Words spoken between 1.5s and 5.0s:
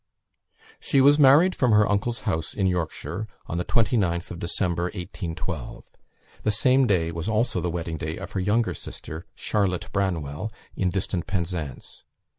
from her uncle's house in Yorkshire, on the 29th of December,